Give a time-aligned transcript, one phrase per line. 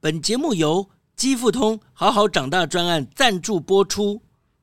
[0.00, 4.22] 本节目由基富通好好长大专案赞助播出，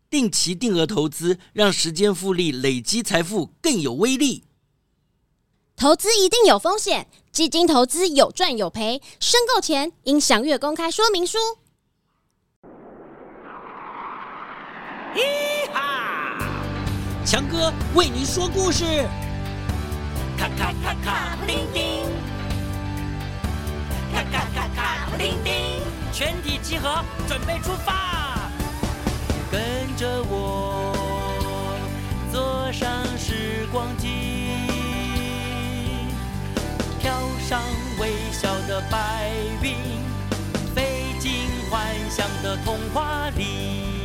[0.09, 4.45] 定期定额投资，让时间复利累积财富更有威力。
[5.75, 11.37] 投资一定有风险，基金投资有赚有赔，申购前应详阅公开说明书。
[15.13, 16.39] 咦哈！
[17.25, 18.85] 强哥为你说故事。
[20.37, 22.05] 咔咔咔咔，叮叮。
[25.17, 25.53] 叮叮。
[26.11, 28.49] 全体集合，准备出发。
[29.51, 29.61] 跟
[29.97, 30.95] 着我，
[32.31, 34.07] 坐上时光机，
[36.99, 37.61] 飘上
[37.99, 39.29] 微笑的白
[39.61, 39.75] 云，
[40.73, 44.03] 飞进幻想的童话里。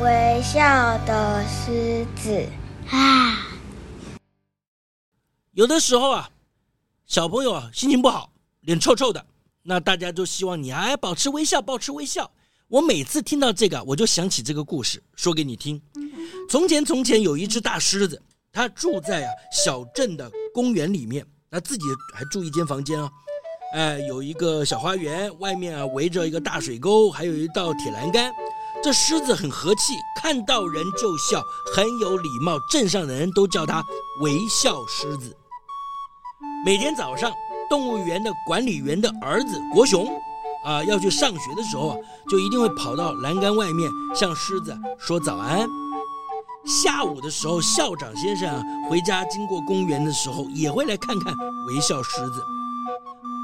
[0.00, 0.62] 微笑
[1.04, 2.48] 的狮子
[2.90, 3.36] 啊，
[5.52, 6.30] 有的时候啊，
[7.10, 9.26] 小朋友啊心情不好，脸臭臭的，
[9.64, 12.30] 那大家都希望你哎保持微笑，保持微笑。
[12.68, 15.82] 我每次听到这个，我就想起这个故事，说给你听。
[16.48, 21.84] 从前从前有一只大狮子，它住在啊小镇的公园里面，那自己
[22.14, 23.10] 还住一间房间啊，
[23.74, 28.30] 哎有一个小花园，外面啊围着一个大水沟，还有一道铁栏杆。
[28.84, 31.42] 这狮子很和气，看到人就笑，
[31.74, 32.56] 很有礼貌。
[32.70, 33.84] 镇上的人都叫它
[34.22, 35.36] 微笑狮子。
[36.62, 37.32] 每天早上，
[37.70, 40.06] 动物园的管理员的儿子国雄，
[40.62, 41.96] 啊、要去上学的时候啊，
[42.28, 45.66] 就一定会跑到栏杆外面向狮子说早安。
[46.66, 51.34] 下午的时候，校长先生啊回家经过公园的时候，也会来看看
[51.66, 52.44] 微笑狮子。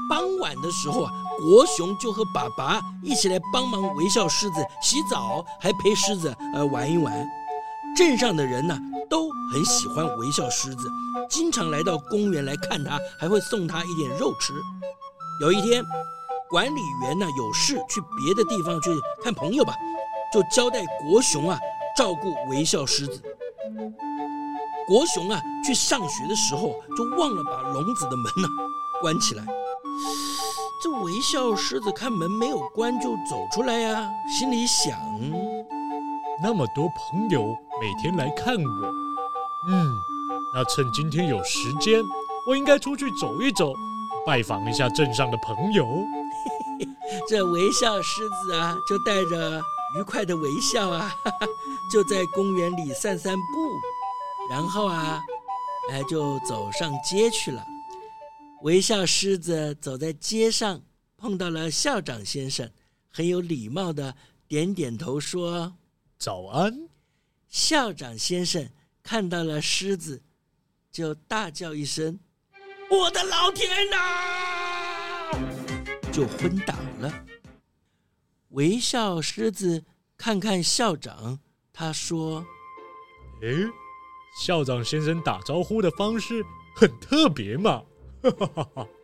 [0.07, 7.27] 傍晚的时候啊，国雄就和爸爸一起来帮忙微笑狮子洗澡，还陪狮子呃玩一玩。
[7.97, 8.77] 镇上的人呢
[9.09, 10.87] 都很喜欢微笑狮子，
[11.27, 14.53] 经常来到公园来看它，还会送它一点肉吃。
[15.41, 15.83] 有一天，
[16.47, 18.91] 管理员呢有事去别的地方去
[19.23, 19.73] 看朋友吧，
[20.31, 21.57] 就交代国雄啊
[21.97, 23.19] 照顾微笑狮子。
[24.87, 28.47] 国雄啊去上学的时候就忘了把笼子的门呢
[29.01, 29.43] 关起来。
[30.83, 34.07] 这微笑狮子看门没有关就走出来呀，
[34.37, 34.95] 心里想：
[36.43, 38.87] 那么多朋友每天来看我，
[39.69, 39.95] 嗯，
[40.51, 42.03] 那趁今天有时间，
[42.47, 43.71] 我应该出去走一走，
[44.25, 45.87] 拜访一下镇上的朋友。
[47.29, 49.61] 这微笑狮子啊，就带着
[49.99, 51.11] 愉快的微笑啊，
[51.93, 53.69] 就在公园里散散步，
[54.49, 55.21] 然后啊，
[55.91, 57.63] 哎，就走上街去了。
[58.63, 60.81] 微笑狮子走在街上，
[61.15, 62.67] 碰到了校长先生，
[63.11, 64.15] 很有礼貌的
[64.47, 65.73] 点点头说
[66.17, 66.89] ：“早安。”
[67.47, 68.69] 校长先生
[69.01, 70.21] 看到了狮子，
[70.91, 72.19] 就大叫一声
[72.91, 75.31] ：“我的老天哪！”
[76.11, 77.25] 就昏倒了。
[78.49, 79.85] 微笑狮子
[80.17, 81.39] 看看校长，
[81.71, 82.45] 他说
[83.43, 83.67] ：“诶，
[84.43, 86.43] 校长先生打招呼的方式
[86.75, 87.83] 很特别嘛。”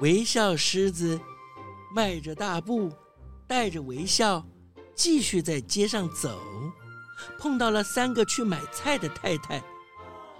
[0.00, 1.20] 微笑狮子
[1.94, 2.92] 迈着大步，
[3.46, 4.46] 带着微笑，
[4.94, 6.40] 继续在街上走。
[7.38, 9.62] 碰到了三个去买菜的太太，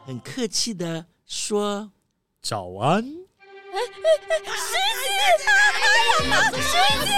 [0.05, 1.91] 很客气地说
[2.43, 3.05] ：“早安。”
[3.77, 3.83] 狮
[6.51, 6.73] 子，狮
[7.05, 7.11] 子！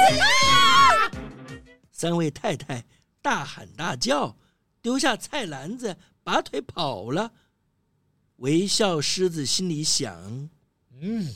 [1.93, 2.85] 三位太太
[3.23, 4.37] 大喊大叫，
[4.83, 7.33] 丢下菜篮子，拔腿跑了。
[8.37, 10.15] 微笑狮子心里想。
[11.01, 11.27] 嗯，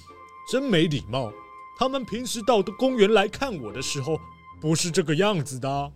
[0.51, 1.33] 真没礼貌。
[1.79, 4.19] 他们平时到公园来看我的时候，
[4.61, 5.93] 不是这个样子的。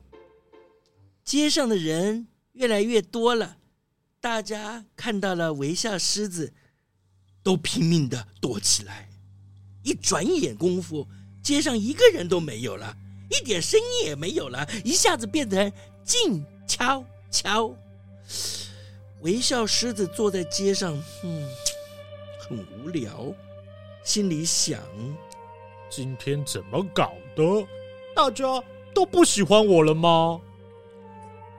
[1.27, 3.57] 街上的人越来越多了，
[4.21, 6.55] 大家看到了微笑狮子，
[7.43, 9.11] 都拼命的躲起来。
[9.83, 11.09] 一转眼功夫，
[11.43, 12.97] 街上一个人都没有了，
[13.29, 15.73] 一点声音也没有了，一下子变成
[16.05, 17.75] 静悄悄。
[19.23, 21.51] 微笑狮子坐在街上，嗯，
[22.39, 23.35] 很无聊。
[24.05, 24.81] 心里想：
[25.91, 27.43] 今天怎么搞的？
[28.15, 28.63] 大家
[28.95, 30.41] 都不喜欢我了吗？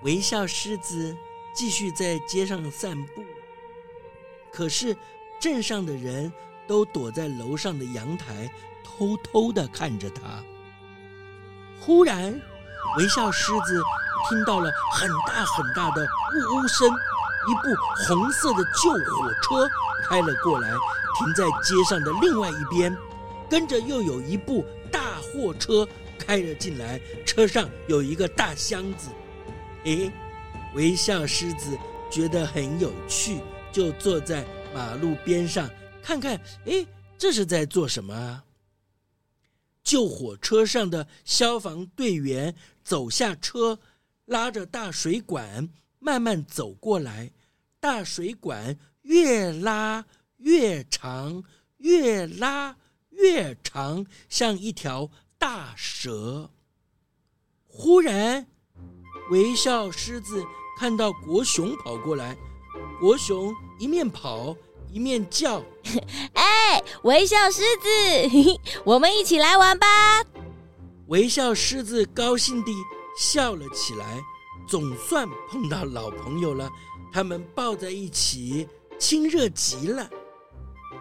[0.07, 1.13] 微笑狮子
[1.54, 3.25] 继续在街上散步，
[4.54, 4.95] 可是
[5.38, 6.31] 镇上的人
[6.65, 8.50] 都躲在楼上的阳台，
[8.86, 10.42] 偷偷地看着他。
[11.81, 12.39] 忽然，
[12.98, 13.83] 微笑狮子
[14.30, 17.75] 听到了很大很大的呜呜声，一部
[18.07, 19.69] 红色的旧火车
[20.07, 20.69] 开了过来。
[20.69, 22.98] 停在街上的另外一边，
[23.50, 25.86] 跟着又有一部大货车
[26.18, 29.09] 开了进来，车上有一个大箱子。
[29.83, 30.12] 诶，
[30.74, 31.77] 微笑狮子
[32.12, 33.39] 觉得很有趣，
[33.71, 35.69] 就坐在马路边上
[36.01, 36.39] 看看。
[36.65, 36.85] 诶，
[37.18, 38.44] 这是在做什么？
[39.83, 42.53] 救火车上的消防队员
[42.83, 43.79] 走下车，
[44.25, 45.69] 拉着大水管
[46.00, 47.31] 慢慢走过来，
[47.80, 50.06] 大水管越拉
[50.38, 51.41] 越长，
[51.77, 52.75] 越拉
[53.12, 56.51] 越长，像一条大蛇。
[57.65, 58.47] 忽然，
[59.29, 60.44] 微笑狮子
[60.79, 62.38] 看到国雄跑过来，
[63.00, 64.56] 国雄一面跑。
[64.89, 65.62] 一面叫
[66.33, 67.89] ：“哎，微笑狮子，
[68.85, 69.85] 我们一起来玩吧！”
[71.07, 72.71] 微笑狮子高兴地
[73.19, 74.18] 笑了起来，
[74.65, 76.69] 总算碰到老朋友了。
[77.12, 78.65] 他们抱在一起，
[78.97, 80.09] 亲热极了。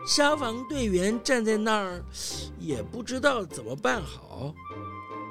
[0.05, 2.05] 消防队员站在那儿，
[2.58, 4.52] 也不知道怎么办好。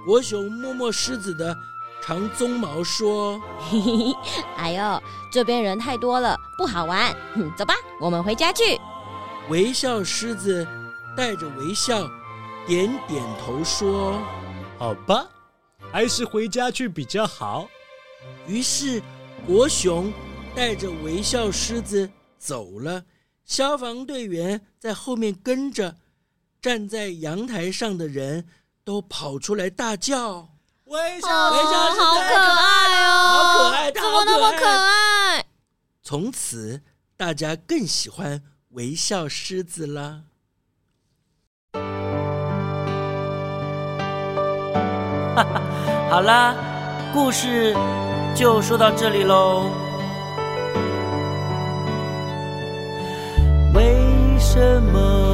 [0.06, 1.54] 国雄摸摸狮子的
[2.06, 4.16] 长鬃毛说：“嘿嘿，
[4.58, 7.12] 哎呦，这边人太多了，不好玩。
[7.58, 8.80] 走吧，我们回家去。”
[9.50, 10.68] 微笑狮子
[11.18, 12.08] 带着微笑，
[12.68, 14.22] 点点头说
[14.78, 15.28] ：“好吧，
[15.92, 17.68] 还是回家去比较好。”
[18.46, 19.02] 于是
[19.48, 20.14] 国雄
[20.56, 22.08] 带着微笑狮子
[22.38, 23.04] 走了，
[23.46, 25.96] 消防队员在后面跟着，
[26.62, 28.46] 站在阳台上的人
[28.84, 30.50] 都跑出来大叫。
[30.86, 35.44] 微笑，哦、微笑是好可爱哦，好可爱，怎么那么可爱？
[36.04, 36.84] 从此，
[37.18, 40.22] 大家更喜欢微笑狮子了。
[45.36, 45.62] 哈哈，
[46.12, 46.56] 好啦，
[47.12, 47.76] 故事
[48.36, 49.72] 就说到这里喽。
[53.74, 55.25] 为什么